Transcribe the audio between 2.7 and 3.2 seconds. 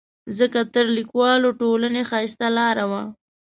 وه.